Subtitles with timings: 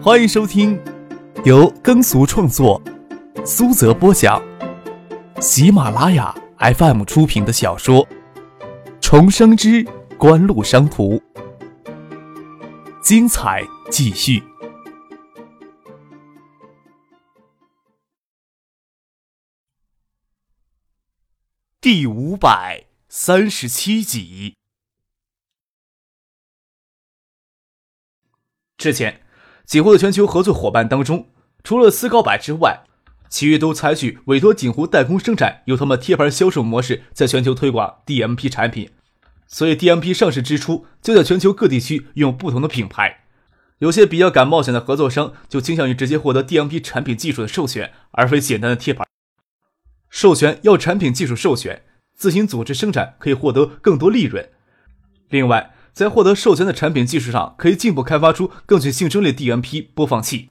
[0.00, 0.80] 欢迎收听
[1.44, 2.80] 由耕俗创作、
[3.44, 4.40] 苏泽播讲、
[5.40, 8.06] 喜马拉雅 FM 出品的小说
[9.00, 9.82] 《重生之
[10.16, 11.16] 官路商途》，
[13.02, 14.40] 精彩继续，
[21.80, 24.54] 第五百三十七集。
[28.76, 29.27] 之前。
[29.68, 31.28] 锦湖的全球合作伙伴当中，
[31.62, 32.84] 除了斯高柏之外，
[33.28, 38.88] 其余都采取委托锦湖代工生产，由他们贴牌销售模式，在全球推广 DMP 产品。
[39.46, 43.24] 所以 DMP 上市之初，就在全球各地区用不同的品牌。
[43.80, 49.04] 有些比较敢冒险的合作商，就倾向于直接获得 DMP 产品技术的授权，而非简单的贴牌。
[50.08, 51.82] 授权要产品技术授权，
[52.14, 54.48] 自行组织生产可以获得更多利润。
[55.28, 55.74] 另外。
[55.98, 60.48] 在获得授权的产品技术上，可以进一步开发出更具竞争力的 DMP 播放器。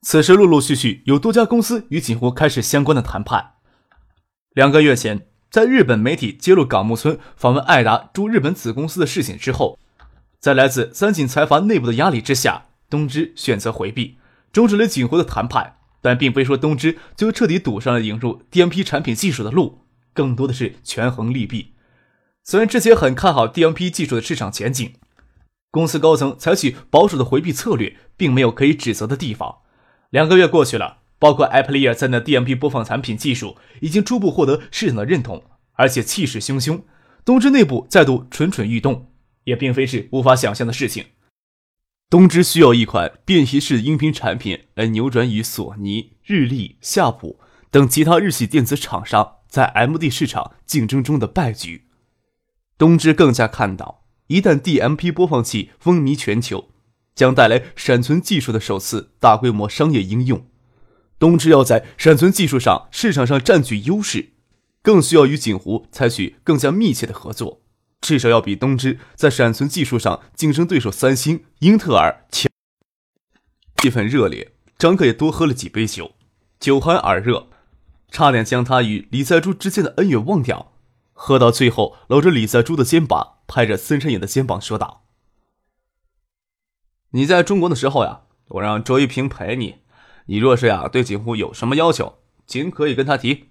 [0.00, 3.50] 此时，陆陆续续有多家公司与锦湖开始相关的谈判。
[4.54, 9.78] 两个月前，在日本媒体揭露港木村访问爱达驻日本子公司的事情之后，
[10.38, 14.16] 在来自三井财阀内部的压力之下，东芝选择回避，
[14.50, 15.76] 终止了锦湖的谈判。
[16.00, 19.82] 但并非说东芝就彻底堵上了引入 DMP 产品技术的路，
[20.14, 21.74] 更多的是权衡利弊。
[22.42, 24.94] 虽然之前很看好 DMP 技术的市场前景，
[25.70, 29.58] 公司高层采取保守的回避策略，并没有可以指责的地方。
[30.10, 36.82] 两个月过去了，包括 Apple Ear 在内的 DMP 播放产品技术已经初步获得市场的认同，而且气势汹汹。
[37.24, 39.12] 东芝内部再度蠢蠢欲动，
[39.44, 41.04] 也并非是无法想象的事情。
[42.08, 47.38] 东芝需要一款便携式音频产品来扭转与索尼、日立、夏普
[47.70, 51.89] 等其他日系电子厂商在 MD 市场竞争中的败局。
[52.80, 56.70] 东芝更加看到，一旦 DMP 播放器风靡全球，
[57.14, 60.46] 将带来闪存技术的首次大规模商业应用。
[61.18, 64.30] 东芝要在闪存技术上市场上占据优势，
[64.80, 67.60] 更需要与锦湖采取更加密切的合作，
[68.00, 72.50] 至少要比东芝在闪存技术上竞争对手三星、英特尔强。
[73.76, 76.12] 气氛热烈，张克也多喝了几杯酒，
[76.58, 77.48] 酒酣耳热，
[78.10, 80.69] 差点将他与李在珠之间的恩怨忘掉。
[81.22, 85.04] 喝到最后，搂着李在珠的肩膀，拍着孙山野的肩膀说道
[87.12, 89.80] ：“你在中国的时候呀，我让周一平陪你。
[90.28, 93.50] 你若是呀对景湖有什么要求，尽可以跟他提。”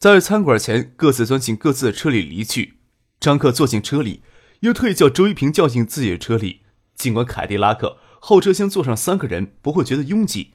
[0.00, 2.80] 在餐馆前，各自钻进各自的车里离去。
[3.20, 4.24] 张克坐进车里，
[4.62, 6.62] 又特意叫周一平叫进自己的车里。
[6.96, 10.54] 尽管凯迪拉克后车厢坐上三个人不会觉得拥挤，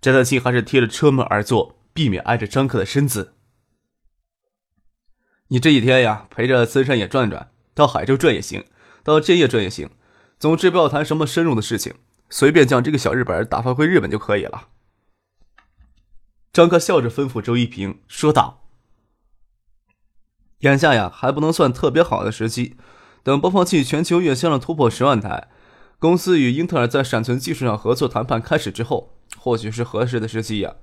[0.00, 3.34] 翟大庆还是贴着车门而坐，避免挨着张克的身子。
[5.48, 8.64] 你这几天呀，陪着森山也转转，到海州转也行，
[9.04, 9.88] 到建业转也行。
[10.40, 11.94] 总之不要谈什么深入的事情，
[12.28, 14.68] 随便将这个小日本打发回日本就可以了。
[16.52, 18.64] 张克笑着吩咐周一平说道
[20.60, 22.76] ：“眼下呀，还不能算特别好的时机。
[23.22, 25.48] 等播放器全球月销量突破十万台，
[25.98, 30.74] 公司与英特尔在闪存技术上合作谈判开始之后，或许是合适的时机呀。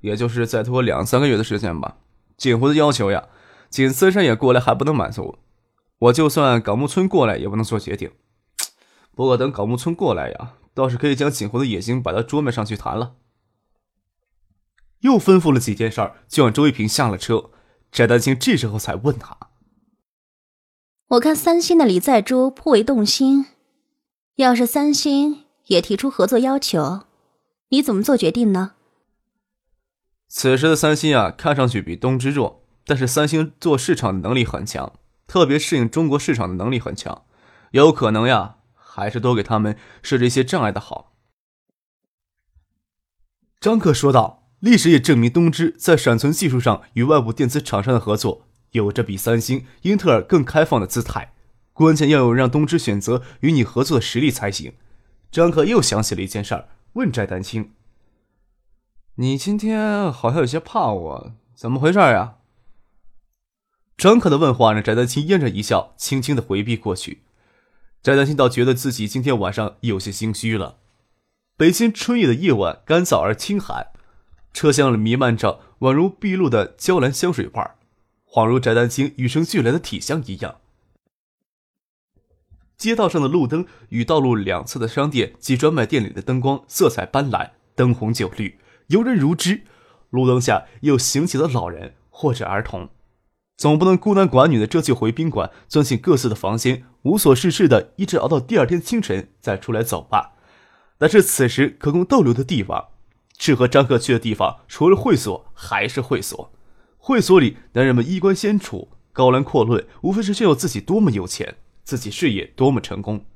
[0.00, 1.98] 也就是再拖两三个月的时间吧。
[2.36, 3.28] 锦湖的要求呀。”
[3.70, 5.38] 景森山也过来还不能满足，
[5.98, 8.10] 我我就算港木村过来也不能做决定。
[9.14, 13.14] 不过等港木村过来呀，倒是可以将锦湖的野心摆到桌面上去谈了。
[15.00, 17.50] 又吩咐了几件事儿，就让周一平下了车。
[17.92, 19.36] 翟丹青这时候才问他
[21.08, 23.46] ：“我看三星的李在珠颇为动心，
[24.36, 27.02] 要是三星也提出合作要求，
[27.68, 28.74] 你怎么做决定呢？”
[30.28, 32.59] 此时的三星啊，看上去比东芝弱。
[32.90, 34.94] 但是三星做市场的能力很强，
[35.28, 37.22] 特别适应中国市场的能力很强，
[37.70, 41.12] 有可能呀，还是多给他们设置一些障碍的好。
[43.60, 51.32] 张克说道：“历史也证明，东芝在闪存技术上与外部电子厂商的合作，有着比三星、英特尔更开放的姿态。
[51.72, 54.72] 关键要有让东芝选择与你合作的实力才行。”
[55.30, 57.70] 张克又想起了一件事儿，问翟丹青
[59.14, 62.38] ：“你今天好像有些怕我，怎么回事呀？”
[64.00, 67.20] 张克的问话让翟丹青嫣然一笑，轻轻的回避过去。
[68.02, 70.78] 翟丹青倒觉得自己今天晚上有些心虚了。
[71.58, 73.88] 北京春夜的夜晚干燥而清寒，
[74.54, 77.62] 车厢里弥漫着宛如碧露的娇兰香水味，
[78.26, 80.56] 恍如翟丹青与生俱来的体香一样。
[82.78, 89.60] 街道上的路灯与道路两侧的商店及专卖店里的灯光色彩斑斓，灯红酒绿，游人如织。
[90.08, 92.88] 路灯下又行起了老人或者儿童。
[93.60, 100.32] 总不能孤男寡女的这就回宾馆，钻进各自的房间，无所事事的一直熬到第二天清晨再出来走吧。
[100.96, 102.86] 但是此时可供逗留的地方，
[103.36, 106.50] 适合张克去的地方，除了会所还是会所。
[106.96, 113.26] 会所里，男人们衣冠鲜楚，高谈阔论，无非是炫耀自己多么有钱，自己事业多么成功。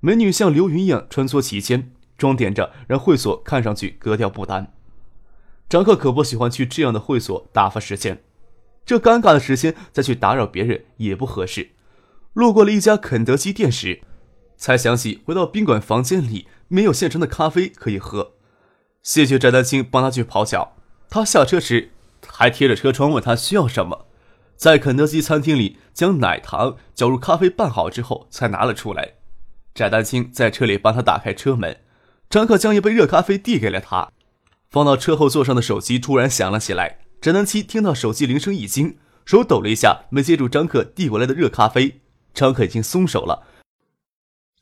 [0.00, 4.74] 美女像流云一样穿梭其间，装点着，让会所看上去格调不丹。
[5.70, 8.22] 张克可不喜欢去这样的会所打发时间，
[8.84, 11.70] 这尴尬的时间再去打扰别人也不合适。
[12.32, 14.02] 路过了一家肯德基店时，
[14.56, 18.32] 才想起回到宾馆房间里没有现成的咖啡可以喝。
[19.02, 20.76] 谢绝翟丹青帮他去跑脚，
[21.08, 21.90] 他下车时
[22.26, 24.06] 还贴着车窗问他需要什么，
[24.56, 29.14] 在肯德基餐厅里将奶糖搅入咖啡拌好之后才拿了出来。
[29.74, 31.80] 翟丹青在车里帮他打开车门，
[32.28, 34.12] 张克将一杯热咖啡递给了他，
[34.70, 36.99] 放到车后座上的手机突然响了起来。
[37.20, 38.96] 翟丹青听到手机铃声一惊，
[39.26, 42.00] 手抖了一下，没接住张克递过来的热咖啡。
[42.32, 43.46] 张克已经松手了。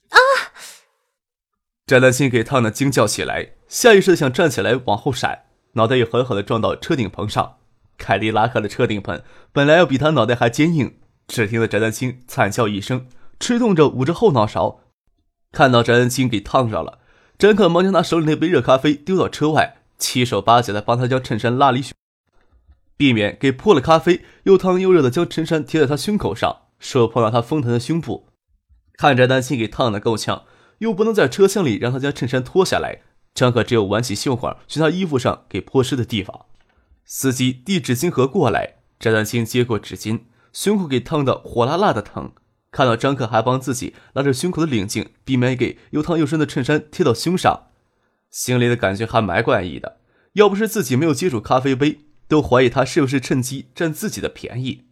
[0.08, 0.18] 啊！
[1.86, 5.44] 翟丹青给烫的惊叫起来，下意识的想站起来往后闪，
[5.74, 7.58] 脑袋也狠狠的撞到车顶棚上。
[7.96, 9.22] 凯迪拉克的车顶棚
[9.52, 13.06] 本来要比他脑袋还坚硬，只听得翟丹青惨叫一声，
[13.38, 14.80] 吃痛着捂着后脑勺。
[15.52, 16.98] 看到翟丹青给烫着了，
[17.38, 21.92] 张克忙将他手里那杯热咖啡丢到车外，七手八脚的帮他将衬衫拉离胸，
[22.98, 28.26] 避免给泼了咖啡，又烫又热的将衬衫贴在他胸口上，手碰到他丰腾的胸部。
[28.94, 30.42] 看翟丹青给烫的够呛，
[30.78, 33.02] 又不能在车厢里让他将衬衫脱下来，
[33.32, 36.46] 张克只有挽起袖管去他衣服上给泼湿的地方。
[37.04, 40.22] 司机递纸巾盒过来，翟丹青接过纸巾，
[40.52, 42.32] 胸口给烫得火辣辣的疼。
[42.72, 47.68] 看到张克还帮自己拉着胸口的领巾，避免给又烫又深的衬衫贴到胸上，
[48.30, 49.98] 心里的感觉还蛮怪异的。
[50.34, 54.84] 要不是自己没有接住咖啡杯，都怀疑他是不是趁机占自己的便宜。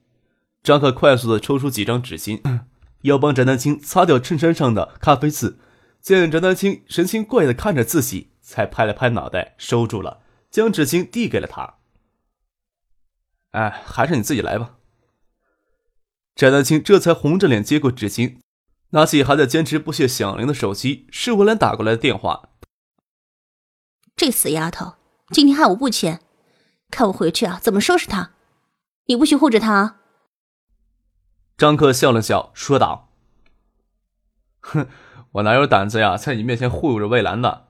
[0.63, 2.41] 张克快速的抽出几张纸巾，
[3.03, 5.61] 要帮翟丹青擦掉衬衫上的咖啡渍。
[6.01, 11.79] 见翟丹青神情怪异的看着自己，才拍了拍脑袋，收住了，将纸巾递给了他。
[13.51, 14.77] 哎，还是你自己来吧。
[16.35, 18.39] 翟丹青这才红着脸接过纸巾，
[18.91, 22.51] 拿起还在坚持不懈响铃的手机，是文兰打过来的电话。
[24.15, 24.95] 这死丫头，
[25.33, 26.21] 今天害我不浅，
[26.91, 28.31] 看我回去啊，怎么收拾他！
[29.07, 29.97] 你不许护着他啊！
[31.57, 33.11] 张克笑了笑，说道
[34.61, 34.89] ：“哼，
[35.33, 37.69] 我哪有胆子呀，在你面前护着魏兰的。”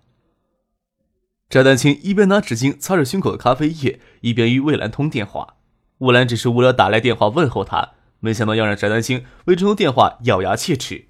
[1.49, 5.57] 翟丹青一边拿纸巾擦着胸口的咖啡液，一边与魏兰通电话。
[5.99, 7.93] 魏兰只是无聊打来电话问候他。
[8.19, 11.07] 没想到要让翟丹青为这通电话咬牙切齿。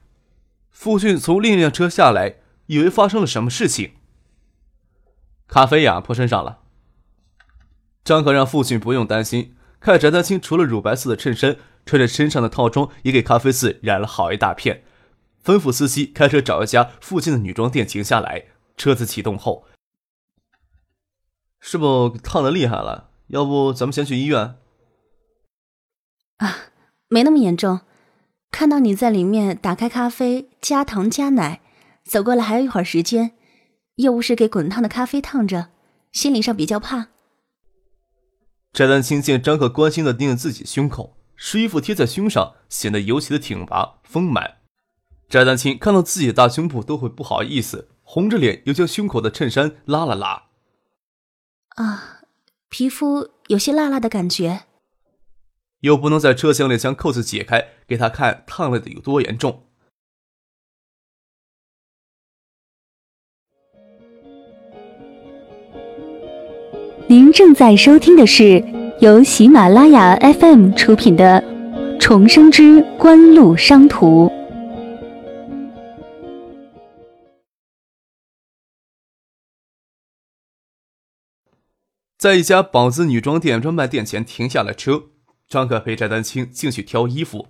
[0.70, 2.36] 傅俊从另一辆车下来，
[2.66, 3.94] 以为发生了什么事情。
[5.46, 6.64] 咖啡呀，泼身上了。
[8.06, 14.84] 张可让父亲不用担心，看翟丹青除了乳白色的衬衫，穿着身上的套装也给咖啡渍染了好一大片，
[15.44, 18.44] 吩咐司机开车找一家附近的女装店停下来。
[18.76, 19.64] 车子启动后，
[21.58, 23.10] 是不烫的厉害了？
[23.26, 24.54] 要不咱们先去医院？
[26.36, 26.56] 啊。
[27.08, 27.80] 没那么严重，
[28.52, 31.60] 看到你在里面打开咖啡加糖加奶，
[32.04, 33.32] 走过来还有一会儿时间，
[33.96, 35.70] 又不是给滚烫的咖啡烫着，
[36.12, 37.08] 心理上比较怕。
[38.76, 44.56] 翟丹青见张可关心的盯着自己胸口，湿衣服贴在胸上显得尤其的挺拔丰满。
[45.30, 50.48] 翟丹青看到自己的大胸部都会不好意思，红着脸又将胸口的衬衫拉了拉。
[51.76, 52.20] 啊，
[52.68, 54.64] 皮肤有些辣辣的感觉。
[55.80, 59.65] 又不能在车厢里将扣子解开，给他看烫了的有多严重。
[67.08, 68.60] 您正在收听的是
[68.98, 71.40] 由喜马拉雅 FM 出品的
[72.00, 74.26] 《重生之官路商途》。
[82.18, 85.04] 在一家宝姿女装店专卖店前停下了车。
[85.48, 87.46] 张可陪翟丹青进去挑衣服，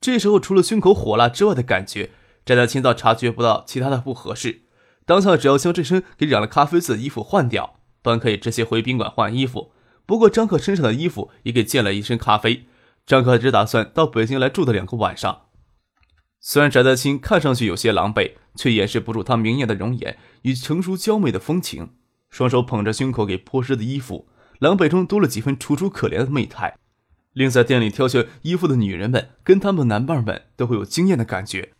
[0.00, 2.08] 这时候除了胸口火辣之外的感觉，
[2.46, 4.62] 翟丹青倒察觉不到其他的不合适。
[5.04, 9.72] 当下只要将这身给染了咖啡色的衣服换掉，本可以直接回宾馆换衣服。
[10.04, 12.66] 不过张可身上的衣服也给溅了一身咖啡。
[13.06, 15.46] 张可只打算到北京来住的两个晚上。
[16.40, 21.94] 虽然翟丹青看上去有些狼狈，却掩饰不住他明艳的容颜与成熟娇媚的风情。
[22.28, 26.76] 双手捧着胸口给泼湿的衣服，狼狈中多了几分楚楚可怜的媚态。
[27.32, 31.72] 令在店里挑选衣服的女人们跟他们男伴们都会有惊艳的感觉。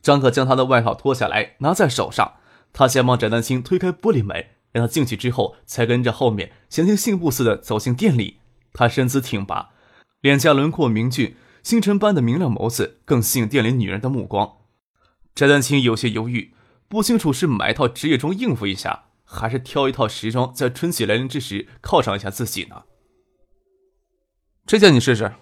[0.00, 2.34] 张可将他的外套脱下来拿在手上，
[2.72, 8.40] 他先帮翟丹青推开玻璃门，让他进去之后，才跟着后面前天信步似的走进店里。
[8.72, 9.70] 他身姿挺拔，
[10.20, 14.56] 脸颊轮廓明俊，星辰般的明亮眸子更吸引店里女人的目光。
[15.32, 16.52] 翟丹青有些犹豫，
[16.88, 22.82] 不清楚是买一套职业装应付一下，还是挑一套时装在春季来临之时犒赏一下自己呢？
[24.66, 25.34] 这件你试试。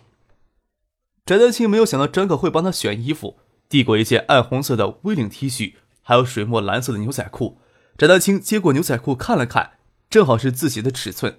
[1.25, 3.39] 翟丹青没有想到张可会帮他选衣服，
[3.71, 7.62] 递过一件暗红色的 V 领 T 恤，还有水墨蓝色的牛仔裤。
[8.03, 9.79] 翟丹青接过牛仔裤看了看，
[10.11, 11.39] 正好是自己的尺寸。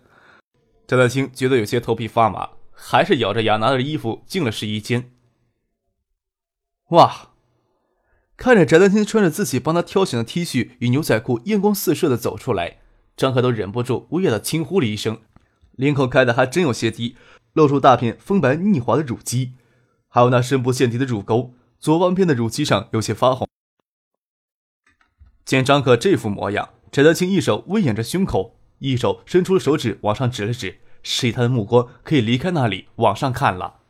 [0.87, 5.11] 翟丹青觉得有些头皮发麻，还是咬着牙拿着衣服进了试衣间。
[6.91, 7.31] 哇！
[8.37, 12.77] 看着翟丹青穿着自己帮他挑选的 T 恤与牛仔裤，艳光四射的走出来，
[13.17, 15.19] 张可都忍不住呜咽的轻呼了一声，
[15.73, 17.17] 领口开的还真有些低，
[17.51, 19.55] 露出大片丰白腻滑的乳肌。
[20.07, 23.49] 还有那深不见底的乳沟，左半边的乳肌上有些发红。
[25.45, 33.81] 见张克这副模样，翟德清一手微掩着胸口，一手伸出了手指往上指了指，示意他的目光可以离开那里往上看了。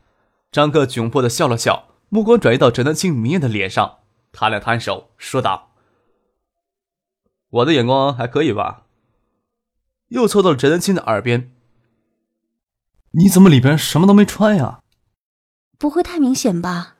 [0.50, 3.98] 张克窘迫的笑了笑，目光转移到翟德清明艳的脸上，
[4.32, 5.72] 摊了摊手，说道
[7.50, 8.86] ：“我的眼光还可以吧？”
[10.10, 11.52] 又凑到了翟德清的耳边
[13.12, 14.80] ：“你怎么里边什么都没穿呀？”
[15.78, 16.96] 不会太明显吧？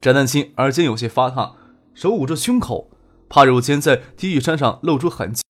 [0.00, 1.56] 翟丹青耳尖有些发烫，
[1.94, 2.90] 手捂着胸口，
[3.28, 5.42] 怕乳尖在 T 恤衫上露出痕迹。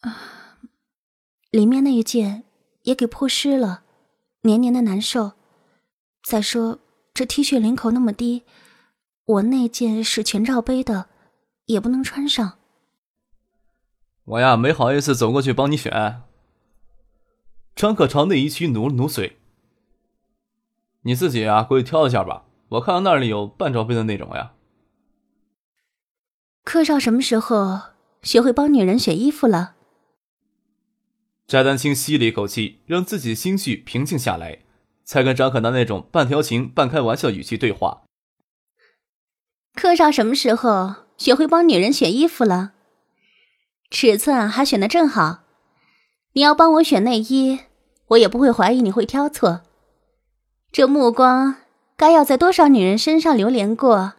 [0.00, 0.58] 啊，
[1.50, 2.44] 里面那一件
[2.82, 3.82] 也给破湿了，
[4.42, 5.32] 黏黏的难受。
[6.22, 6.80] 再说
[7.14, 8.44] 这 T 恤领口那么低，
[9.24, 11.08] 我那件是全罩杯的，
[11.66, 12.58] 也不能穿上。
[14.24, 16.22] 我呀，没好意思走过去帮你选。
[17.76, 19.38] 张可朝内衣区努了努嘴。
[21.02, 22.46] 你自己啊，过去挑一下吧。
[22.70, 24.54] 我看到那里有半罩杯的那种呀。
[26.66, 27.80] 柯少什么时候
[28.22, 29.74] 学会帮女人选衣服了？
[31.46, 34.58] 翟丹青吸了一口气，让自己的心绪平静下来，
[35.04, 38.02] 才跟张可南那种半调情半开玩笑语气对话。
[39.76, 42.72] 柯少什么时候学会帮女人选衣服了？
[43.88, 45.44] 尺寸还选的正好。
[46.32, 47.60] 你要帮我选内衣，
[48.08, 49.62] 我也不会怀疑你会挑错。
[50.72, 51.54] 这目光
[51.96, 54.14] 该要在多少女人身上流连过，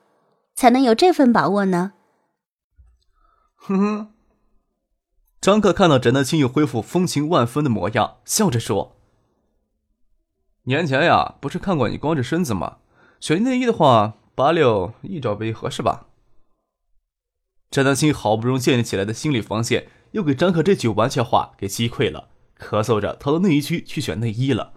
[0.56, 1.92] 才能有这份把握呢？
[3.68, 4.14] 哼哼。
[5.42, 8.96] 张克看到翟丹青又恢复风情万分的模样，笑着说
[10.64, 12.78] ：“年前呀，不是看过你光着身子吗？
[13.20, 16.08] 选内衣的话，八六一罩杯合适吧？”
[17.70, 24.74] 翟丹青好不容易建立起来的心理防线，又给张克这句玩笑话给击溃了，咳嗽着逃到内衣区去选内衣了。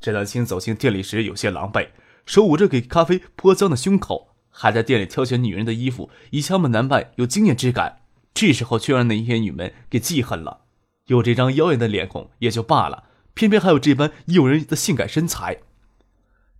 [0.00, 1.90] 翟丹青走进店里时有些狼狈，
[2.24, 7.99] 手捂着给咖啡泼脏的胸口，还在店里挑选女人的衣服，一向难卖有经验之感。
[8.34, 10.60] 这时候却让那些女们给记恨了。
[11.06, 15.58] 有这张妖艳的脸孔也就罢了，偏偏还有这般诱人的性感身材。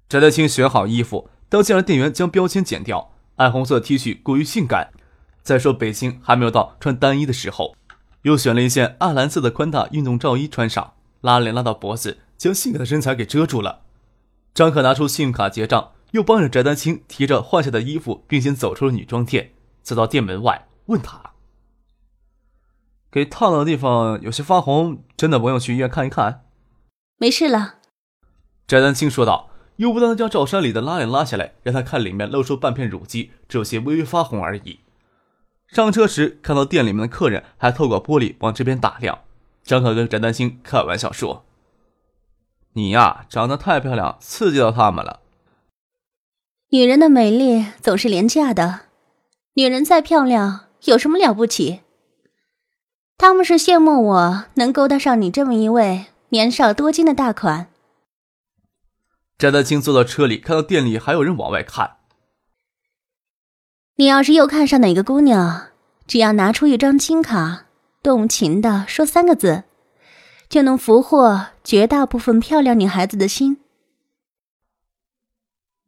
[0.08, 4.92] 翟丹青选好衣服，当见了店员将标签剪掉，暗红色 T 恤过于性感。
[5.42, 7.76] 再说北京还没有到穿单衣的时候，
[8.22, 12.18] 又选了一件暗蓝色的宽大运动罩衣穿上，拉链拉到脖子。
[12.40, 13.82] 将性感的身材给遮住了。
[14.54, 19.50] 张可拿出信用卡结账，又帮着翟丹青提着换下的衣服，并先走出了女装店，
[19.82, 21.20] 走到店门外，问他
[23.10, 26.44] ：“给烫到的地方有些发红，真的不用去医院看一看
[27.18, 27.76] ？”“没事了。”
[28.68, 34.80] 翟丹青说道，又不断的将罩衫里的拉链拉下来，让他看里面露出半片乳肌，只有些微微发红而已。
[35.68, 39.20] 上车时看到店里面的客人还透过玻璃往这边打量，
[39.62, 41.44] 张可跟翟丹青开玩笑说。
[42.74, 45.20] 你呀，长得太漂亮，刺激到他们了。
[46.70, 48.82] 女人的美丽总是廉价的，
[49.54, 51.80] 女人再漂亮有什么了不起？
[53.20, 57.68] 他们是羡慕我能勾搭上你这么一位年少多金的大款。
[59.36, 61.98] 翟德清坐到车里，看到店里还有人往外看。
[63.96, 65.66] 你要是又看上哪个姑娘，
[66.06, 67.66] 只要拿出一张金卡，
[68.02, 69.64] 动情的说三个字。
[70.48, 73.58] 就能俘获绝大部分漂亮女孩子的心。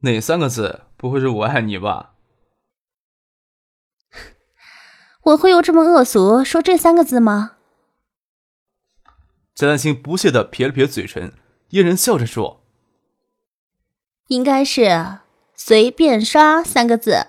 [0.01, 0.83] 哪三个字？
[0.99, 2.12] 不会是我爱你吧？
[5.23, 7.53] 我会有这么恶俗说这三个字吗？
[9.55, 11.33] 翟丹青不屑的撇了撇嘴唇，
[11.71, 12.65] 嫣然笑着说
[14.29, 15.19] ：“应该是
[15.55, 17.29] 随便刷三个字。”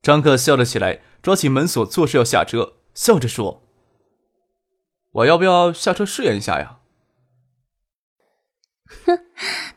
[0.00, 3.62] 张克笑了起来，抓起门锁，作势要下车，笑着说。
[5.10, 6.78] 我要不要下车试验一下呀？
[9.06, 9.18] 哼，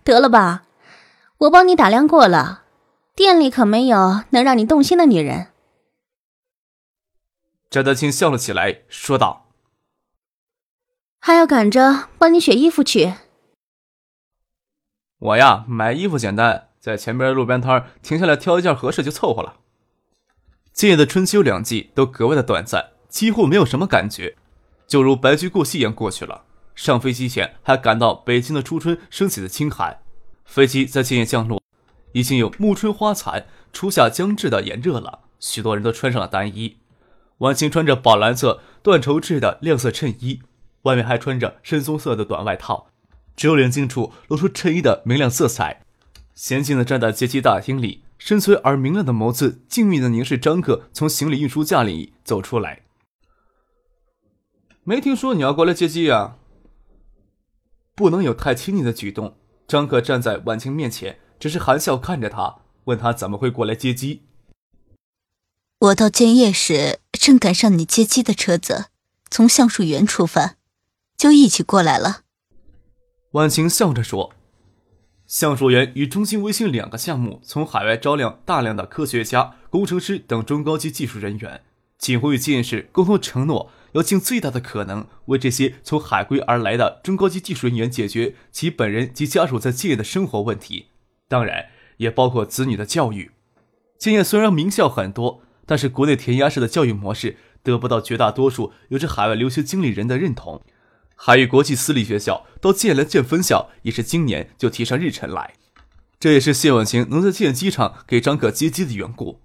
[0.03, 0.65] 得了吧，
[1.39, 2.65] 我帮你打量过了，
[3.15, 5.47] 店里可没有能让你动心的女人。
[7.71, 9.47] 翟德清笑了起来，说道
[11.19, 13.13] ：“还要赶着帮你选衣服去，
[15.19, 19.61] 我呀，买衣服简单，在前边路边摊停下来挑一件合适就凑合了。
[20.73, 24.35] 今夜的春秋两季都格外的短暂，几乎没有什么感觉，
[24.85, 26.43] 就如白驹过隙一样过去了。
[26.75, 30.01] 上飞机前还感到北京的初春升起的清寒，
[30.43, 31.63] 飞机在今夜降落，
[32.11, 35.21] 已经有暮春花残、初夏将至的炎热了。
[35.39, 36.77] 许多人都穿上了单衣，
[37.41, 40.41] 婉晴穿着宝蓝色缎绸制的亮色衬衣，
[40.83, 42.87] 外面还穿着深棕色的短外套。
[43.35, 45.83] 只有领巾处露出衬衣的明亮色彩，
[46.35, 52.83] 娴静的站在接机大厅里，深邃而明亮的眸子静谧的凝视张克从行李运输架里走出来。
[54.83, 56.37] 没听说你要过来接机呀？
[57.95, 59.35] 不能有太亲昵的举动。
[59.67, 64.21] 张克站在婉清面前，只是含笑看着他，问他怎么会过来接机。
[65.79, 68.85] 我到建业时，正赶上你接机的车子
[69.29, 70.55] 从橡树园出发，
[71.15, 72.21] 就一起过来了。
[73.33, 74.33] 婉晴笑着说
[75.27, 81.61] ：“橡树园与中兴卫星两个项目从海外招揽大量的科学家、工程师等中高级技术人员。
[81.99, 90.87] 锦湖与建市共同承诺，要尽最大的可能为这些从海归而来的中高级技术人员解决其本人及家属在建业的生活问题，
[91.27, 93.29] 当然也包括子女的教育。
[93.99, 100.61] 建业虽然名校很多，但是国内填鸭式的教育模式得不到绝大多数有着海外留学经历人的认同。”
[101.15, 105.53] 海域国际私立学校到建联建分校也是今年就提上日程来，
[106.19, 109.39] 这也是谢婉晴能在建机场给张可接机的缘故。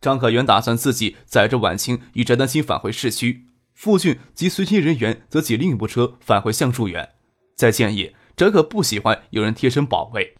[0.00, 7.10] 张可原打算自己载着婉清与翟丹青返回市区，傅俊及随行人员则挤另一部车返回橡树园。
[7.54, 10.34] 在建业，张可不喜欢有人贴身保卫。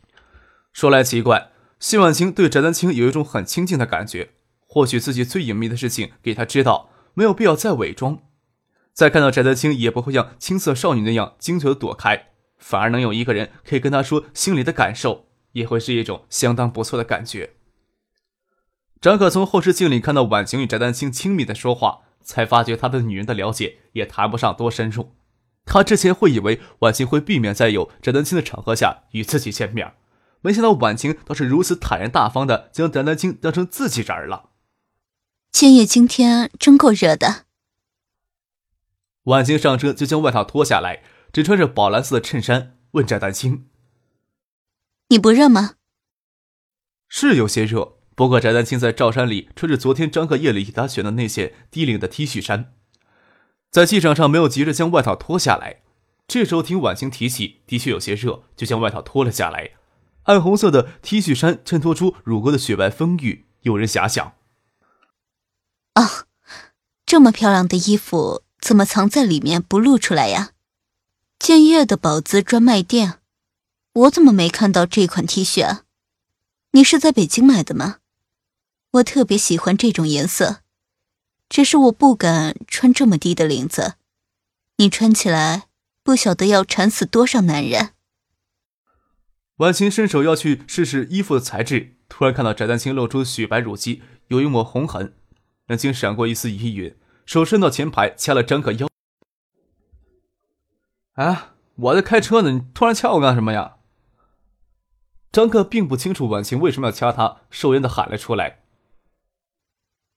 [0.73, 4.31] 说来奇怪，谢婉清对翟丹青有一种很亲近的感觉，
[4.73, 8.21] 或许自己最隐秘的事情给他知道，没有必要再伪装。
[8.93, 17.55] 再看到翟德清，也不会像青涩少女那样惊求的躲开，反而能有一个人可以跟他说心里的感受，也会是一种相当不错的感觉。
[19.00, 25.17] 张可从后视镜里看到婉晴与翟丹青亲密的说话，才发觉他对女人的了解也谈不上多深入。
[25.65, 29.95] 他之前会以为婉晴会避免在有翟丹青的场合下与自己见面，
[30.43, 34.50] 没想到婉晴倒是如此坦然大方的将翟丹青当成自己人了。
[35.52, 37.45] 千叶今天真够热的。
[39.25, 43.67] 婉清上车就将外套脱下来，只穿着宝蓝色的衬衫，问翟丹青
[45.10, 45.75] ：“你不热吗？”
[47.08, 52.73] 是有些热，不过翟丹青在罩衫里穿着昨天张克夜里给他选的那件低领的 T 恤衫，
[53.71, 55.82] 在气场上没有急着将外套脱下来。
[56.28, 59.73] 这时候听婉清提起，的确有些热，就将外套脱了下来。
[60.25, 64.34] 暗红色的 T 恤衫衬托出乳沟的雪白丰腴，诱人遐想。
[66.00, 66.25] 啊，
[67.04, 68.43] 这么漂亮的衣服！
[68.58, 70.52] 怎么藏在里面不露出来呀？
[71.39, 73.19] 建业的宝姿专卖店，
[73.93, 75.82] 我怎么没看到这款 T 恤啊？
[76.71, 77.99] 你是在北京买的吗？
[78.93, 80.60] 我特别喜欢这种颜色，
[81.50, 83.95] 只是我不敢穿这么低的领子，
[84.76, 85.65] 你穿起来
[86.02, 87.91] 不晓得要缠死多少男人。
[89.56, 95.15] 婉晴伸手要去试试衣服的材质，突然看到翟丹青露出雪白乳肌，有一抹红痕，
[95.71, 96.97] 眼睛闪过一丝疑云。
[97.25, 98.89] 手伸到前排，掐了张可腰。
[101.13, 103.76] 啊，我在开车呢，你突然掐我干什么呀？
[105.30, 108.65] 张克并不清楚婉晴为什么要掐他，受冤的喊了出来：“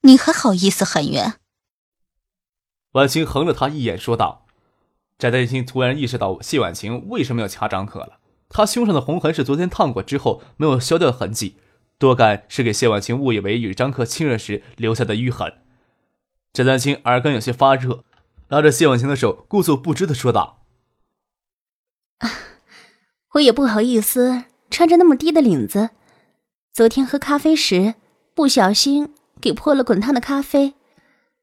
[0.02, 1.36] 你还好意思喊冤？”
[2.94, 4.48] 婉晴横了他一眼，说道
[5.20, 8.20] ：“翟丹青突然意识到谢婉晴为什么要掐张可了。
[8.50, 11.60] 他胸上的红痕是昨天烫过之后没有消掉的痕迹，
[12.04, 15.54] 多半是给谢婉清误以为与张克亲热时留下的淤痕。”
[16.52, 18.04] 翟丹青耳根有些发热，
[18.50, 20.66] 拉着谢婉清的手，故作不知的说道
[22.20, 22.30] ：“啊，
[23.36, 25.92] 我也不好意思穿着那么低的领子，
[26.74, 27.96] 昨天喝咖啡时
[28.36, 30.74] 不小心给泼了滚烫的咖啡，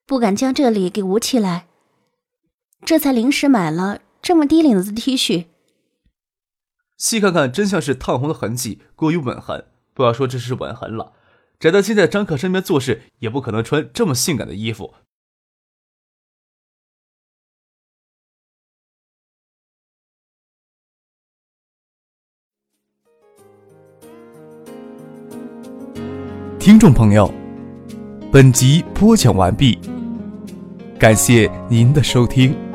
[0.04, 1.66] 不敢将这里给捂起来，
[2.84, 5.46] 这才临时买了这么低领子的 T 恤。
[6.98, 9.64] 细看看，真像是烫红的痕迹，过于吻痕，
[10.00, 11.12] 不要说这是吻痕了。”
[11.60, 14.94] 翟丹青在张可身边做事，也不可能穿这么性感的衣服。
[26.58, 27.30] 听众朋友，
[28.32, 29.78] 本集播讲完毕，
[30.98, 32.69] 感谢您的收听。